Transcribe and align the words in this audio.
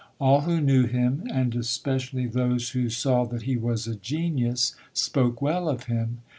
All 0.19 0.41
who 0.41 0.59
knew 0.59 0.87
him, 0.87 1.27
and 1.31 1.55
especially 1.55 2.25
those 2.25 2.71
who 2.71 2.89
saw 2.89 3.23
that 3.25 3.43
he 3.43 3.55
was 3.55 3.85
a 3.85 3.93
genius, 3.93 4.75
spoke 4.95 5.43
well 5.43 5.69
of 5.69 5.83
him. 5.83 6.21